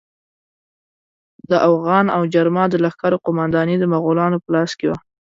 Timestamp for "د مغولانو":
3.79-4.37